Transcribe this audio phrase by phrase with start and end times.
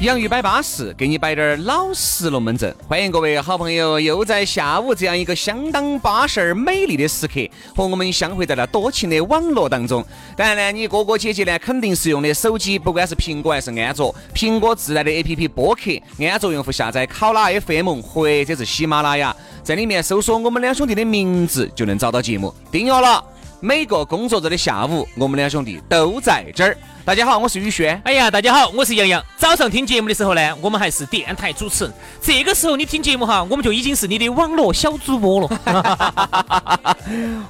[0.00, 2.72] 洋芋摆巴适，给你摆点儿老实龙门阵。
[2.86, 7.40] 欢迎各位好朋友，又在下午这样一个相当巴适、美丽的时刻，
[7.74, 10.04] 和我们相会在了多情的网络当中。
[10.36, 23.24] 当然呢，你哥哥姐姐呢，肯定是用的手机，不管是苹果还是安卓，苹果自带的 APP 播客，安卓用户下载考拉 FM 或者是喜马拉雅，在里面搜索我们两兄弟的名字，就能找到节目，订阅了。
[23.60, 26.76] 每个工作日的下午，我们两兄弟都在这儿。
[27.04, 28.00] 大家好，我是宇轩。
[28.04, 29.24] 哎呀，大家好，我是杨洋。
[29.38, 36.96] 早上听节目的时候呢，我们还是电台主持人；这个时候你听节目哈，我们就已经是你的网络小主播了。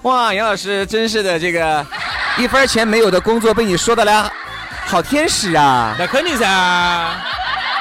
[0.03, 1.85] 哇，杨老师真是的，这个
[2.39, 4.31] 一分钱没有的工作被你说的了，
[4.87, 5.97] 好天使啊！
[5.99, 6.47] 那肯定噻。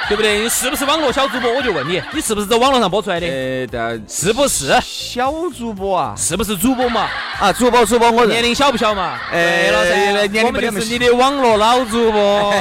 [0.08, 0.39] 对不对？
[0.39, 1.52] 你是不是网络小主播？
[1.52, 3.28] 我就问你，你是不是在网络上播出来的？
[3.72, 6.14] 呃，是不是小主播啊？
[6.17, 7.09] 是不是主播嘛？
[7.39, 9.20] 啊，主播主播，我年龄小不小嘛？
[9.31, 12.50] 哎，老噻，我们就是你的网络老主播，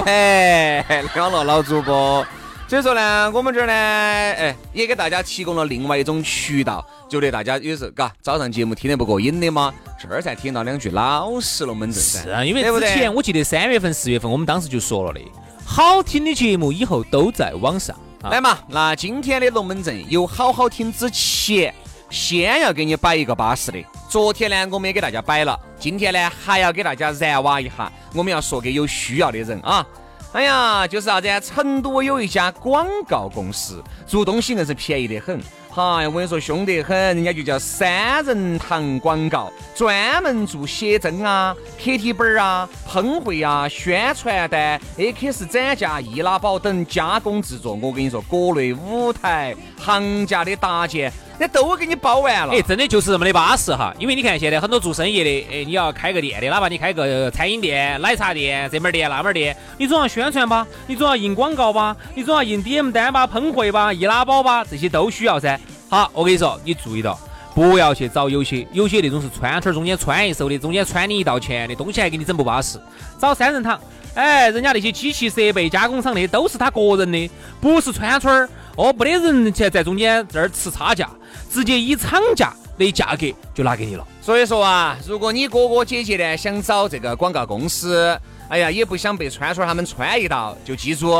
[1.17, 2.27] 网络老主播。
[2.67, 9.73] 所以说呢，我们这儿呢，哎，也给大家提供了另外一种渠道，觉得大家有时候嘎早上节目听得不过瘾的嘛，
[10.03, 12.03] 这儿才听到两句老实龙门阵。
[12.03, 15.21] 是啊，因为之前我记得三月份、四月份，我们当时就说了的。
[15.67, 18.59] 好听的节目以后都在网上，来嘛！
[18.69, 21.75] 那今天的龙门阵有好好听之前，
[22.11, 23.79] 先要给你摆一个巴适的。
[24.09, 27.91] 昨天呢，我们也给大家摆了，今天呢还要给大家燃挖一下。
[28.15, 29.85] 我们要说给有需要的人啊！
[30.33, 31.29] 哎呀，就是啥子？
[31.41, 35.41] 成都有一家广告公司，做东西硬是便宜得很。
[35.77, 47.75] 嗨，我跟你说，凶得很，人家就叫三人堂广告，专门做写真啊、KT 本啊、喷绘啊、宣传单、X 展架、易拉宝等加工制作。
[47.75, 51.13] 我跟你说，各类舞台、行家的搭建。
[51.39, 53.93] 那都给你包完了，哎，真的就是这么的巴适哈。
[53.99, 65.59] 因为你看现在很多做生意的，哎，你要开个店的，哪怕你开个餐饮店、奶茶店、这门店那门店，你总要宣传吧，你总要印广告吧，你总要印 DM 单吧、喷绘吧、易拉宝吧，这些都需要噻。
[65.89, 67.19] 好，我跟你说，你注意到，
[67.53, 72.79] 不要去找有些有些那种是穿串中间穿一手的，中间穿你一道钱的东西还给你整不巴适。
[73.19, 73.79] 找三人堂，
[74.15, 77.31] 哎，人家那些机器设备加工厂的都是他个人的，
[77.61, 78.49] 不是串串儿。
[78.77, 81.09] 哦，没得人去在中间这儿吃差价，
[81.51, 84.07] 直接以厂价的价格就拿给你了。
[84.21, 88.19] 所以说啊，如果你哥哥姐姐呢想找这个广告公司，
[88.49, 91.13] 哎呀，也不想被川川他们穿一道，就记住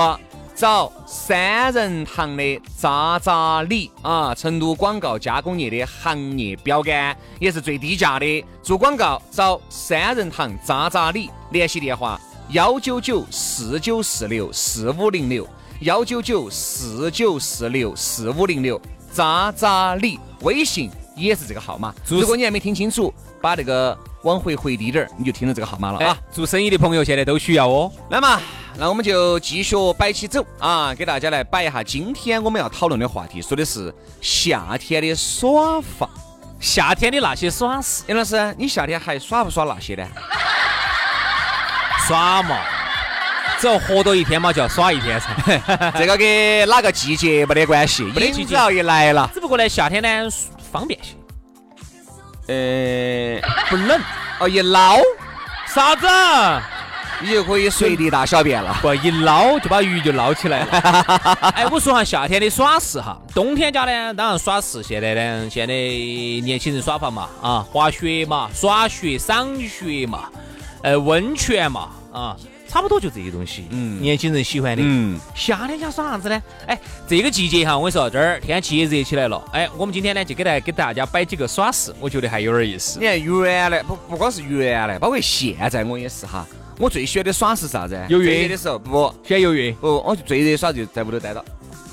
[0.55, 8.45] 找三人堂的渣渣李啊，成都广告加工业的行业标杆，也是最低价的。
[8.63, 12.21] 做广告找三人堂渣渣李，联系电话
[12.51, 15.47] 幺九九四九四六四五零六。
[15.81, 18.81] 幺九九四九四六四五零六，
[19.15, 21.95] 渣渣李，微信也是这个号码。
[22.09, 26.19] 如果你还没听清楚，把那个往回回低点儿，你就听到这个号码了啊！
[26.33, 27.93] 做生意的朋友现在都需要哦。
[28.11, 28.41] 那么，
[28.77, 36.11] 那我们就继续摆起走啊，给大家来摆一下今天我们要讨论的话题，说的是夏天的耍法，
[36.59, 38.03] 夏天的那些耍事。
[38.09, 40.05] 杨老师，你夏天还耍不耍那些呢？
[42.09, 42.59] 耍嘛。
[43.59, 45.29] 只要活多一天嘛，就要耍一天噻。
[45.97, 49.31] 这个跟哪个季节没得关系，没得季节一来了。
[49.33, 50.31] 只不过呢，夏天呢
[50.73, 51.15] 方便些。
[52.47, 53.41] 呃，
[53.71, 54.01] 不冷。
[54.41, 54.99] 哦，一捞
[55.67, 56.07] 啥子？
[57.21, 58.77] 你就可以随地大小便了。
[58.83, 60.71] 不，一捞就把鱼就捞起来了。
[61.55, 64.83] 哎，我说下，夏天的耍事哈，冬天家呢，当然耍事。
[64.83, 70.25] 现在呢，现在年轻人耍法嘛，啊，滑雪嘛，耍雪、赏雪嘛，
[70.83, 72.37] 呃，温泉嘛，啊。
[72.69, 74.83] 差不多就这些东西，嗯，年轻人喜欢的。
[74.85, 76.43] 嗯，夏天想耍啥子呢？
[76.67, 79.43] 哎，这个季节哈，我跟你说，这儿天气也热起来了。
[79.53, 82.99] 哎，我们今天呢，就给大给大家摆几个耍事，我觉得还有点意思。
[82.99, 86.47] 你看原来不不光是原来，包括现在我也是哈。
[86.77, 87.97] 我最喜欢的耍是啥子？
[88.09, 89.75] 游泳的时候不，喜欢游泳。
[89.77, 91.45] 不，我最热耍就在屋头待着。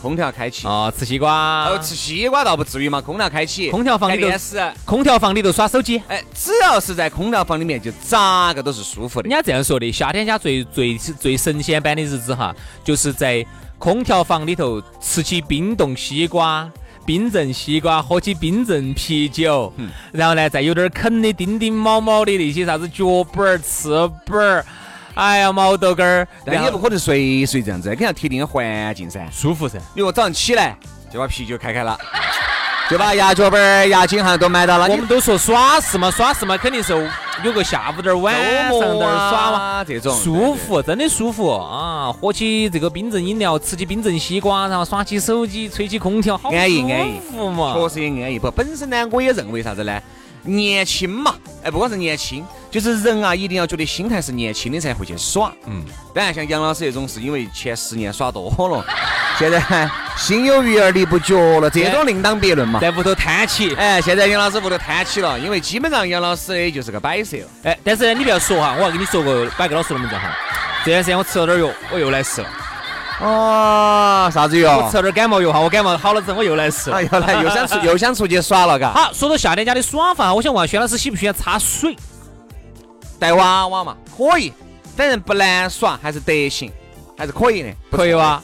[0.02, 3.00] 空调开启啊，吃西瓜哦，吃西瓜倒不至于嘛。
[3.00, 6.02] 空调开启，空调房里头电视，空调房里头耍手机。
[6.08, 9.30] 哎，只要是在空调房里面，就咋个都是舒服的。
[9.30, 13.46] 人家这样说的，夏天家最最最神仙般的日子哈，就是在
[13.78, 16.68] 空调房里头吃起冰冻西瓜、
[17.06, 19.72] 冰镇西瓜，喝起冰镇啤酒，
[20.12, 23.90] 然后呢，再有点啃的叮叮毛毛的那些啥子脚板儿、翅
[24.26, 24.66] 膀儿。
[25.22, 29.24] 哎呀，毛豆干儿，但也不可能随随这样子，肯定要特定的环境噻。
[29.32, 29.78] 舒服噻。
[29.96, 30.76] 如果早上起来
[31.14, 31.96] 就把啤酒开开了，
[32.90, 34.88] 就把牙脚板、牙巾哈都买到了。
[34.90, 36.92] 我们都说耍是嘛，耍是嘛，肯定是
[37.44, 42.12] 有个下午点儿、晚上点儿耍嘛，这种舒服，真的舒服啊！
[42.12, 47.76] 喝起这个冰镇饮料，吃起冰镇西瓜，然后耍起手机，吹起空调，好安逸安逸舒服嘛。
[47.76, 48.40] 确实也安逸。
[48.40, 50.02] 不，本身呢，我也认为啥子呢？
[50.44, 55.52] 年轻嘛，哎，不光是年轻，就是人啊，一定要觉得心态是年轻的才会去耍。
[55.68, 55.84] 嗯，
[56.14, 58.86] 当然像杨老师这种，是因为前十年耍多了，
[59.38, 62.80] 现在心有余而力不足了，这种另当别论嘛。
[62.80, 67.48] 在屋头摊起，哎，现在杨老师屋头摊起了，因为基本上杨老师的就是个摆设了。
[67.64, 70.36] 哎，但是你不要说哈，我要跟你说个摆个老实龙门阵哈。
[70.84, 72.48] 这段时间我吃了点药，我又来事了。
[73.22, 74.80] 哦，啥子药？
[74.80, 78.92] 我吃了点感冒药哈，我感冒好了之后我又来试了，又来又想出又想出去耍了，嘎。
[78.94, 81.96] 好，说到夏天家的耍法，我想问薛老师喜不喜欢插水？
[83.20, 84.52] 带娃娃嘛，可以，
[84.98, 86.72] 反正不难耍，还是得行，
[87.16, 88.42] 还是可以的，可以哇。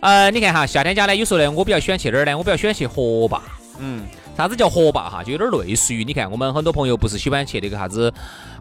[0.00, 2.36] 呃，你看哈，夏天家呢，有时候呢，我比较喜欢去哪儿呢？
[2.36, 3.40] 我比较喜欢去河坝。
[3.78, 4.04] 嗯，
[4.36, 5.22] 啥子叫河坝哈？
[5.24, 8.12] 就有点类似于，你看我们很多朋友不是喜欢去那个啥子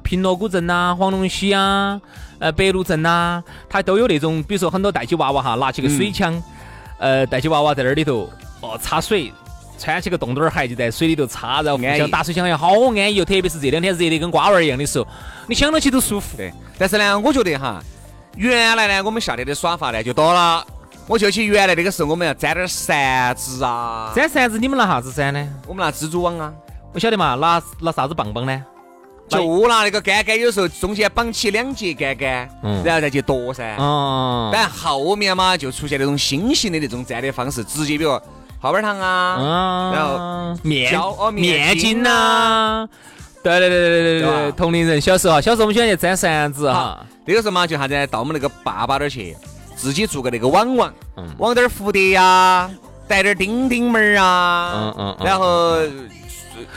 [0.04, 2.00] 平乐古镇呐、黄龙溪啊、
[2.40, 6.42] 呃白鹿镇呐，它都有那种，比如说很多带起娃娃哈，拿起个水枪，
[6.98, 8.30] 呃，带起娃娃在那里头
[8.62, 9.34] 哦插水，
[9.78, 13.26] 穿起个洞洞儿鞋就在水里头擦，然后互相打水枪，好安逸哦。
[13.26, 15.06] 特别是这两天热得跟瓜娃儿一样的时候，
[15.48, 16.38] 你想到起都舒服。
[16.38, 17.84] 对，但是呢，我觉得哈，
[18.38, 20.66] 原来呢，我们夏天的耍法呢就多了。
[21.08, 25.48] 我就去原来那个时候，我们要粘点扇子啊，粘扇子，你们拿啥子粘呢？
[25.68, 26.52] 我们拿蜘蛛网啊，
[26.92, 28.64] 不晓得嘛，拿拿啥子棒棒呢？
[29.28, 32.50] 就拿那个杆杆，有时候中间绑起两节杆杆，
[32.84, 33.76] 然后再去剁噻。
[33.78, 34.50] 哦。
[34.54, 38.12] 但后面嘛，就出现那种新型的那种粘的方式，直接比如
[38.62, 42.88] 泡泡糖啊，然后面哦面筋呐。
[43.44, 47.06] 对对对对对对对，同龄人小时候，小时候我们喜欢去粘扇子哈。
[47.26, 49.38] 那个时候嘛，就啥子到我们那个坝坝那儿去。
[49.86, 50.92] 自己做个那个网网，
[51.38, 52.68] 网点蝴蝶呀，
[53.08, 55.78] 带点钉钉门儿啊，嗯嗯，然后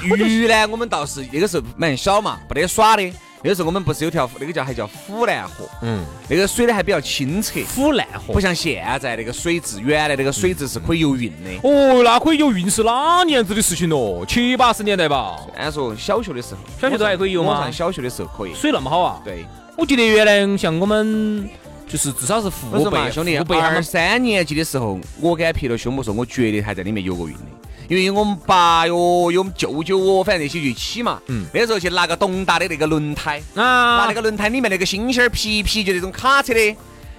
[0.03, 3.13] 鱼呢，我们倒是那个时候蛮小嘛，不得耍的。
[3.41, 7.61] 那个时候我们不是有条那个叫还叫虎烂河，嗯，那个水呢还比较清澈。
[7.75, 11.51] 虎烂河不像现在那个水质，原来那个水质是可以游泳的。
[11.63, 14.23] 哦，那可以游泳是哪年子的事情咯？
[14.27, 15.39] 七八十年代吧。
[15.57, 17.59] 按说小学的时候，小学都还可以游吗？
[17.63, 18.53] 上小学的时候可以。
[18.53, 19.19] 水那么好啊？
[19.25, 19.47] 对。
[19.79, 21.49] 我记得原来像我们。
[21.89, 27.45] 就是至少是父辈兄弟，二三年级的时候，我敢拍了胸脯说，我绝对还在里面游过泳的。
[27.89, 31.19] 因为我们爸哟，有我们舅舅哦，反正那些就一起嘛。
[31.29, 31.47] 嗯。
[31.55, 36.77] 那时候去拿个东大的那个轮胎，啊，拿那个轮胎里面那个星星儿皮皮，就那种卡车的。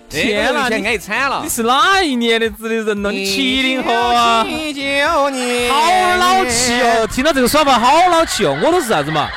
[0.08, 0.70] 天哪！
[0.70, 1.42] 安逸惨了。
[1.44, 3.12] 你是哪一年的子的人呢？
[3.12, 4.44] 你七零后啊？
[4.44, 5.72] 七九年。
[5.72, 7.08] 好老气哦！
[7.08, 8.56] 听到这个耍法好老气哦！
[8.64, 9.28] 我都是啥子嘛？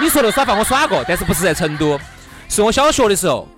[0.00, 1.98] 你说的耍法我耍过，但是不是在成都，
[2.48, 3.48] 是我小学的时候。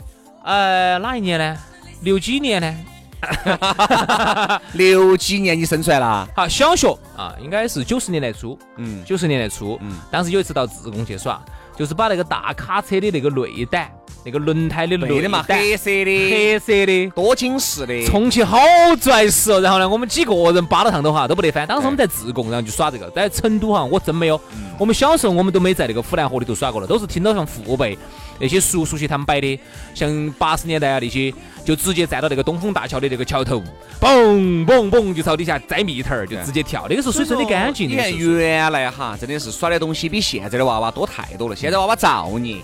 [0.45, 1.57] 呃，哪一年呢？
[2.03, 2.75] 六几年呢？
[4.75, 6.29] 六几年你生出来了？
[6.37, 8.57] 好，小学啊，应该是九十年代初。
[8.77, 9.77] 嗯，九十年代初。
[9.83, 11.43] 嗯，当时有一次到自贡去耍，
[11.77, 13.91] 就是把那个大卡车的那个内胆。
[14.25, 18.59] 那个轮胎的内的嘛，黑色的，黑色的，多金饰的，充气好
[19.01, 19.61] 拽实哦。
[19.61, 21.67] 然后呢，我们几个人扒到上头哈都不得翻。
[21.67, 23.09] 当时我们在自贡，然后就耍这个。
[23.11, 24.39] 在成都哈，我真没有。
[24.77, 27.97] 我们小时候我们都没在那个府南河里头耍过了，都是听到像父辈
[28.39, 29.59] 那些叔叔些他们摆的，
[29.95, 31.33] 像八十年代啊那些，
[31.65, 33.63] 就直接站到那个东风大桥的那个桥头，
[34.01, 36.87] 嘣嘣嘣就朝底下摘蜜桃儿，就直接跳。
[36.89, 37.89] 那个时候水真的干净。
[37.89, 41.57] 你看原来哈，真的是耍的东西比现在的娃娃多太多了。
[41.57, 42.57] 现在娃娃造孽。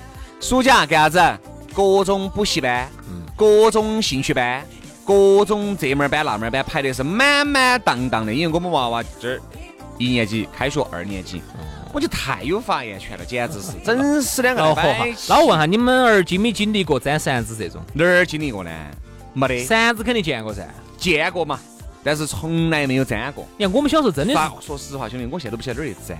[0.44, 1.40] 暑假干啥子？
[1.74, 2.86] 各种补习班，
[3.34, 4.62] 各种兴趣班，
[5.02, 8.34] 各种这门班那门班排的是满满当当的。
[8.34, 9.40] 因为我们娃娃这儿
[9.96, 11.40] 一年级开学，二年级，
[11.94, 14.62] 我就太有发言权了，简直是整死两个
[15.30, 17.80] 那我问下你们儿经没经历过粘扇子这种？
[17.94, 18.70] 哪儿经历过呢？
[19.32, 19.64] 没得。
[19.64, 20.62] 扇子肯定见过噻，
[20.98, 21.58] 见过嘛，
[22.02, 23.46] 但是从来没有粘过。
[23.56, 26.18] 你看我们小时候真的是，说实话，兄弟，我现在都不晓得哪儿去粘。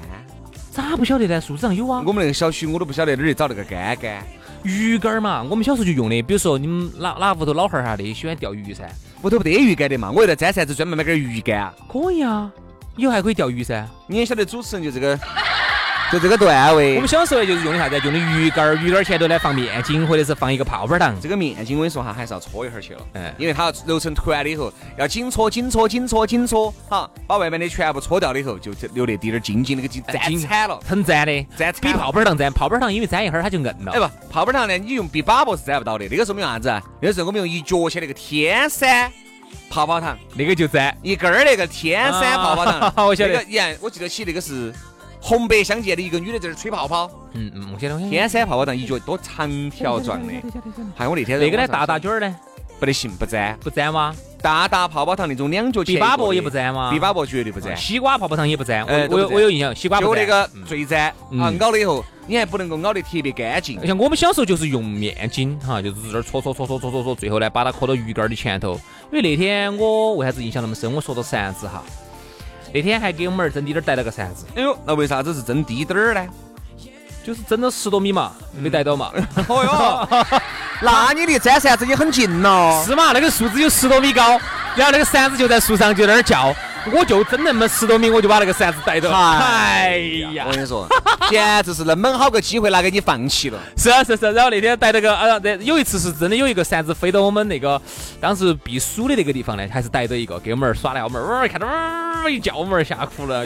[0.74, 1.40] 咋不晓得呢？
[1.40, 2.02] 树上有啊。
[2.04, 4.24] 我们那个小区我都不晓得哪儿去找那个杆杆。
[4.64, 6.20] 鱼竿嘛，我们小时候就用的。
[6.22, 8.82] 比如说你们哪哪屋头老汉儿哈的喜欢钓鱼噻，
[9.22, 11.72] 屋头不得鱼竿的嘛，我为了粘扇子专门买根鱼竿。
[11.86, 12.50] 可以啊，
[12.96, 13.86] 以后还可以钓鱼噻。
[14.08, 15.16] 你也晓得主持人就这个。
[16.14, 17.98] 就这个段位，我们小时候就是用的啥子？
[18.04, 21.20] 用的鱼竿儿，鱼竿儿前头呢放面筋，或者是放一个泡泡糖。
[21.20, 32.52] 这个面筋我跟你说哈，还是要搓一会儿去了，嗯，因为它揉成团了以后，要紧搓、紧搓、紧搓、紧搓，哈，把外面的全部搓掉了以后，就留那滴点儿筋筋，那个筋粘惨了，很粘的，粘比泡泡糖粘。
[32.52, 33.92] 泡泡糖因为粘一会儿它就硬了。
[33.92, 36.06] 哎不，泡泡糖呢，你用比把不是粘不到的。
[36.08, 36.86] 那个时候我们用啥子？
[37.00, 39.10] 那个时候我们用一角钱那个天山
[39.68, 42.92] 泡泡糖， 那个就粘一根儿那个天山泡泡糖。
[43.04, 43.42] 我晓得。
[43.48, 44.72] 你看，我记得起那个是。
[45.24, 50.34] 红白相间的一个女的在这吹泡泡，嗯嗯，我晓得，我晓得天山泡泡糖一脚多长条状的，
[50.94, 52.36] 还有我那天那个呢，大大卷儿呢，
[52.78, 53.58] 不得行，不粘。
[53.62, 54.14] 不粘吗？
[54.42, 56.90] 大大泡泡糖那种两角钱毕巴博也不粘吗？
[56.90, 58.84] 比巴博绝对不粘，西瓜泡泡糖也不粘。
[58.86, 59.98] 我我有我有印象，西瓜。
[59.98, 63.80] 就那个嗯最粘啊，嗯熬了以后你还不能够咬得特别干净。
[63.86, 68.78] 像我们小时候就是用面筋哈，就是在这儿搓搓搓搓搓搓搓，最后呢把它磕到鱼竿儿的前头。
[69.10, 70.92] 因为那天我为啥子印象那么深？
[70.92, 71.82] 我说到馓子哈，
[72.74, 76.26] 那天还给我们儿真滴点儿带了个扇子，哎呦，那为啥子是真滴点儿呢？
[77.24, 79.12] 就是整了十多米嘛，没逮到嘛。
[79.46, 80.40] 哦哟，
[80.82, 82.82] 那你离粘扇子也很近喽。
[82.84, 83.12] 是嘛？
[83.14, 84.38] 那个树枝有十多米高，
[84.74, 86.52] 然后那个扇子就在树上就在那儿叫，
[86.92, 89.10] 我就真那么十多米，我就把那个扇子带到。
[89.10, 89.96] 哎
[90.34, 90.86] 呀我，跟你说，
[91.30, 93.58] 简直是那么好个机会拿给你放弃了。
[93.76, 97.80] 是啊是是，然后那天带那个呃，那有一次是真的有一个扇子飞到我们那个
[98.20, 103.44] 当时避暑的那个地方呢，还是逮着一个给我们儿耍的，我们儿看到儿一叫，我们儿吓哭了，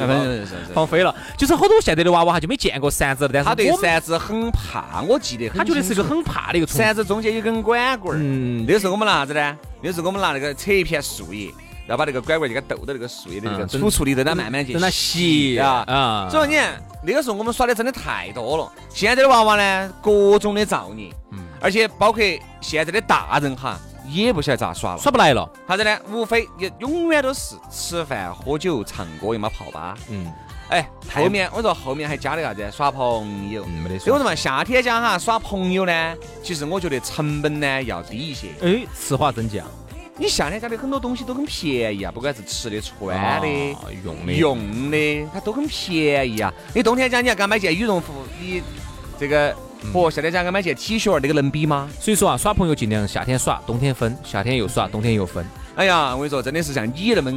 [0.75, 1.15] 放飞了。
[1.37, 6.81] 就是好多现在的娃娃哈就没见过扇子了，但是他对扇子很怕，我记得他觉得是个很怕的一个虫。
[6.81, 8.21] 馓子中间有根管管儿。
[8.21, 9.57] 嗯，那时候我们拿啥子呢？
[9.81, 11.51] 那时候我们拿那个扯一片树叶，
[11.89, 15.83] 然后把那个拐棍就给它逗到那个树叶的那个嗯楚处里头，让它慢慢去让它吸啊。
[15.87, 16.29] 啊。
[16.31, 18.71] 所以你看，那个时候我们耍的真的太多了。
[18.91, 22.23] 现在的娃娃呢，各种的造孽，嗯而且包括
[22.61, 24.99] 现在的大人哈，也不晓得咋耍了。
[24.99, 25.51] 耍不来了。
[25.67, 25.99] 啥子呢？
[26.13, 29.97] 无非也永远都是吃饭、喝酒、唱歌，要么泡吧。
[30.11, 30.31] 嗯
[30.69, 32.71] 哎，后面我说后面还加了啥子？
[32.71, 33.65] 耍朋友。
[33.67, 34.05] 嗯，没得说。
[34.05, 38.49] 所以我说嘛，夏天家哈耍朋友呢，其实我觉得成本呢要低一些。
[38.61, 39.67] 哎，此话怎讲？
[40.19, 46.53] 你夏天家的很多东西都很便宜啊，不管是吃的、穿的、啊用的用的，它都很便宜啊。
[46.75, 48.61] 你冬天家你要敢买件羽绒服，你
[49.19, 51.89] 这个嗯和夏天家敢买件 T 恤，那个能比吗？
[52.01, 55.47] 所以说啊，耍朋友尽量夏天耍，冬天分；夏天又耍，冬天又分。
[55.77, 57.33] 哎呀，我跟你说，真的是像你那么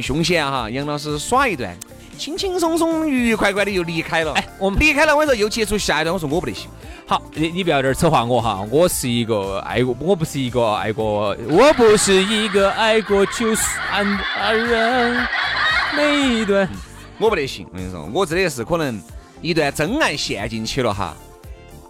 [0.00, 1.76] 凶险哈，杨老师耍一段，
[2.16, 4.32] 轻轻松松、愉愉快快的又离开了。
[4.32, 6.68] 哎，我们离开了，我跟你说又接触下一段，我说我不得行。
[7.06, 14.04] 好，你你不要在这儿扯话我哈，我是一个爱过，我不是一个爱过，我不是一个爱过就算
[14.38, 15.26] 的人。
[15.94, 16.68] 每一段，
[17.18, 19.00] 我不得行，我跟你说，我真的是可能
[19.40, 21.14] 一段真爱陷进去了哈，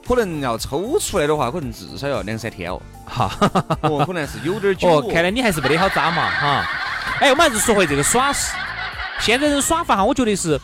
[0.06, 2.80] 可能要抽出来的话，可能至少要两三天哦。
[3.06, 3.30] 哈，
[3.82, 6.66] 我，可能是有点久哦，看来你还是没得好渣嘛哈。
[7.20, 8.52] 哎，我们还是说回这个耍事，
[9.20, 10.60] 现在人耍法哈，我觉得是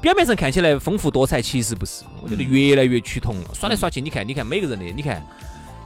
[0.00, 3.50] 表面上看起来丰富多彩，其实不是，我觉得越来越趋同了。
[3.54, 5.24] 耍来耍去，你看，你看每个人的，你看。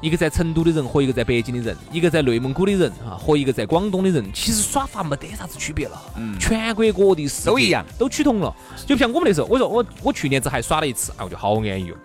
[0.03, 5.99] 一个在成都的人和一个在北京的人，一个在内蒙古的人哈和一个在广东的人，其实耍法没得啥子区别了。
[6.17, 8.55] 嗯全国各地都一样，都趋同了。
[8.87, 11.97] 就像我们那时候，我说我我去年子还耍了一次，哎，我就好安逸哦。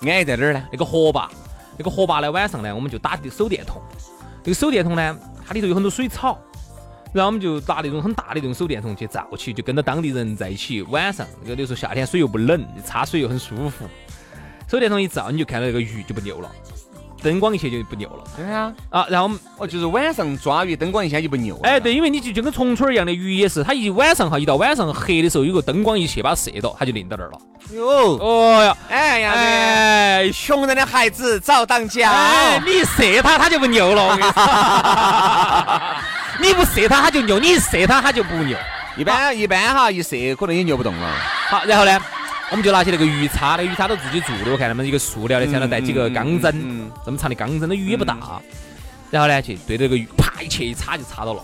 [0.00, 0.64] 安逸在哪儿呢？
[0.72, 1.30] 那个河坝，
[1.76, 3.80] 那个河坝呢，晚上呢，我们就打手电筒。
[4.42, 6.38] 那个手电筒呢，它里头有很多水草，
[7.12, 10.82] 然后我们就拿那种很大的那种手电筒去照起，就跟着当地人在一起。
[10.82, 13.86] 晚上那个那时候夏天水又不冷，插水又很舒服。
[14.68, 16.50] 手电筒一照，你就看到那个鱼就不扭了，
[17.22, 19.06] 灯光一切就不扭了对啊，啊。
[19.10, 21.60] 然后我们哦，就是晚上抓鱼，灯光一下就不溜了。
[21.64, 27.38] 哎，对，因为你就就跟虫虫一样的鱼也是，它一晚上哈，一到晚上黑的时候，有个灯光一切把它射到，它就淋到那儿了。
[27.72, 32.10] 哟，哦呀，哎呀，哎，穷人的孩子早当家。
[32.10, 34.02] 哎，你射它，它就不扭了。
[34.02, 34.42] 我跟你说，
[36.40, 38.56] 你不射它，它就扭；你一射它，它就不扭。
[38.96, 41.14] 一般一般哈，一射可能也扭不动了。
[41.48, 41.98] 好，然后呢，
[42.50, 48.16] 我们就拿起那个鱼叉，那个鱼叉都自己做的，我看他们一个塑料的，上头带几个钢针，这么长的钢针，那鱼也不大。
[49.10, 51.42] 然后呢，去对着个鱼，啪一切一插就插到了。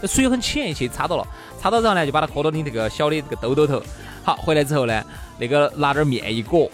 [0.00, 1.26] 那水很浅，一切插到了，
[1.60, 3.82] 插到之后呢，就把它搁到你这个小的这个兜兜头。
[4.24, 5.04] 好，回来之后呢，
[5.38, 6.70] 那个拿点面一裹，一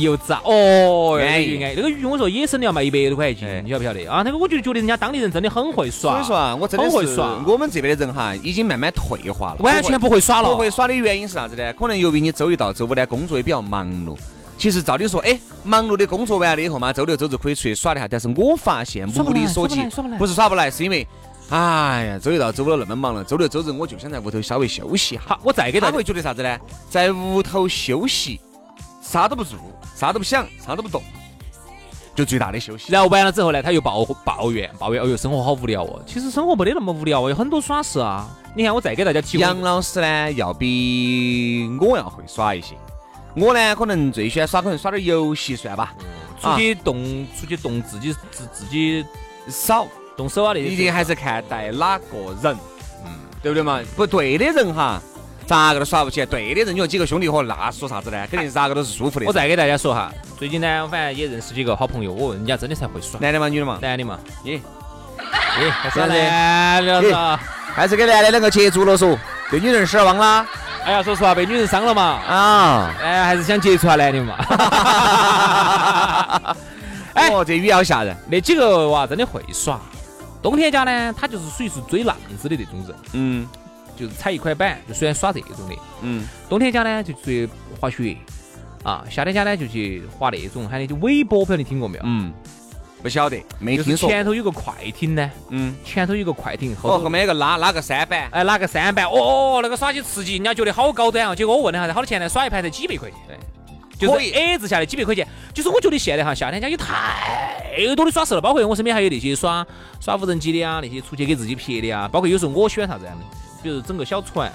[0.00, 4.22] 油炸，哦，那个安逸安逸，那个鱼我说野生的要卖一百多块一斤哎，你晓不晓得啊？
[4.24, 11.72] 那个我就觉得人家当地人真的很会耍，所以说啊，我真的会耍我们这边的人哈，已经慢慢退化了，完全不会耍了，不会耍的原因是啥子呢？
[11.74, 14.16] 可能由于你周一到周五呢，工作也比较忙碌。
[14.56, 18.06] 其实照理说，哎，忙碌的工作完了以后嘛，周六周日可以出去耍一下。
[18.06, 19.82] 但是我发现目力所及
[20.16, 21.06] 不是耍不来，是因为，
[21.50, 25.24] 哎呀，周一到周五都那么忙了，周六周日我就想在屋头稍微休息一下。
[25.26, 26.56] 好，我再给大家他会觉得啥子呢？
[26.88, 28.40] 在屋头休息，
[29.02, 29.58] 啥都不做，
[29.94, 31.02] 啥都不想，啥都不动，
[32.14, 32.92] 就最大的休息。
[32.92, 36.02] 然后完了之后呢，他又抱抱怨抱怨，哎呦，生活好无聊哦。
[36.06, 38.28] 其实生活没得那么无聊哦，有很多耍事啊。
[38.56, 42.74] 你看，我再给大家提供杨老师呢，要比我要会耍一些。
[43.36, 45.92] 我呢，可能最喜欢耍，可能耍点游戏算吧，
[46.40, 49.04] 出去动，出去动自己自自己
[49.48, 50.68] 少，动手啊那些。
[50.68, 52.04] 一定还是看带哪个
[52.42, 52.56] 人，
[53.04, 53.10] 嗯，
[53.42, 53.80] 对不对嘛？
[53.96, 55.02] 不对的人哈，
[55.46, 56.26] 咋个都耍不起来。
[56.26, 58.26] 对的人，你说几个兄弟伙，那说啥子呢？
[58.30, 59.26] 肯定是咋个都是舒服的。
[59.26, 63.20] 我再给大家说哈，最近呢，我反正也认识几个好朋友，我问人家真的才会耍。
[63.20, 63.78] 男的嘛，女的嘛？
[63.80, 64.60] 男的嘛，咦，
[65.58, 67.40] 咦，还是男的是吧？
[67.74, 69.18] 还是给男的两个接住了说，
[69.50, 70.46] 对女人失望啦？
[70.84, 74.36] 哎呀，说实话，被女人伤了嘛，啊，哎，还是想接触下男的嘛。
[77.14, 78.16] 哎，哦，这雨要吓人。
[78.28, 79.80] 那几个娃真的会耍。
[80.42, 83.48] 冬天家呢，他就是属于是追浪子的那种人，嗯
[83.96, 85.74] 就是踩一块板就喜欢耍这种的。
[86.02, 87.48] 嗯，冬天家呢就去
[87.80, 88.16] 滑雪
[88.82, 92.04] 啊，夏天家呢就去滑那种喊的就尾波，不晓得你听过没有？
[92.04, 92.32] 嗯，
[93.02, 94.08] 不晓得，没就是听说。
[94.08, 98.28] 前头有个快艇呢，嗯，前头有个快艇，哦，后头后面有个拉拉个三板。
[98.30, 101.34] 哎拉个三板，哦，那个耍起刺激，人家觉得好高端啊。
[101.34, 102.28] 结果我问了下，好多钱呢？
[102.28, 103.18] 耍一盘才几百块钱。
[103.26, 103.38] 对，
[103.96, 109.66] 就是 A 字下来几百块钱，就是我觉得现在哈夏天家有太多的耍事了，包括我身边还有那些耍
[110.00, 113.16] 耍无人机的啊，那些出去给自己拍的啊，包括有时候我喜欢啥子啊，
[113.64, 114.52] 比如整个小船，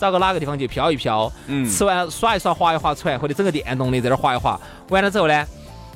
[0.00, 5.46] 找个哪个地方去漂一漂，嗯吃完耍一耍，划一划船，或者整个电动的在那儿划一划，完了之后呢，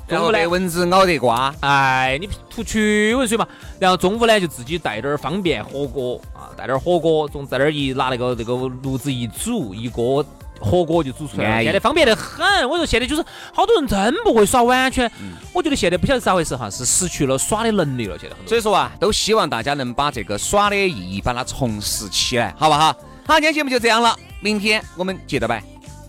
[0.07, 1.53] 中午呢蚊子咬得瓜。
[1.59, 3.45] 哎，你吐驱蚊水嘛，
[3.81, 10.25] 然后中午呢就自己带点儿方便火锅啊，带点儿火锅，总在那儿一拿那个那个炉子一煮，一锅
[10.61, 11.65] 火锅就煮出来了。
[11.65, 18.19] 现在方便得很，我说现在就是好多人真不会耍，完全，嗯我觉得现在不晓得咋回事哈，是失去了耍的能力了。
[18.19, 22.93] 现在很多所以说啊，都希望大家能把这个耍的意义把它重拾起来，好不好？
[23.27, 25.63] 好，今天节目就这样了，明天我们接着拜，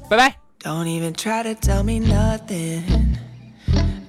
[0.10, 0.34] 拜拜。
[0.60, 2.84] Don't even try to tell me nothing.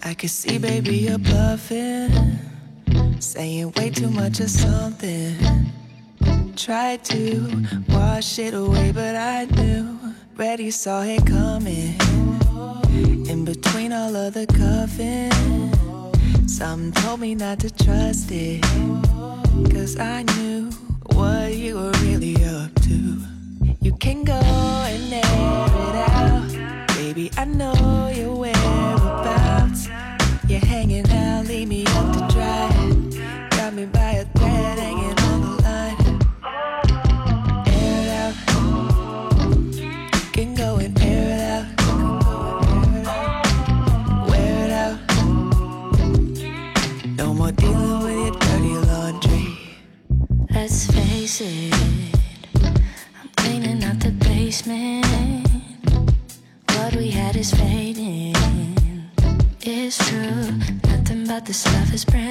[0.00, 2.10] I can see, baby, you're bluffing.
[3.20, 5.36] Saying way too much of something.
[6.56, 9.98] Tried to wash it away, but I knew.
[10.38, 11.98] Already saw it coming.
[13.28, 15.32] In between all of the cuffing.
[16.46, 18.62] Something told me not to trust it.
[19.72, 20.70] Cause I knew
[21.06, 23.18] what you were really up to.
[23.80, 26.86] You can go and air it out.
[26.94, 27.74] Baby, I know
[51.38, 51.72] face
[53.20, 55.46] I'm cleaning out the basement.
[56.74, 58.34] What we had is fading.
[59.60, 60.50] It's true,
[60.88, 62.27] nothing but the stuff is brand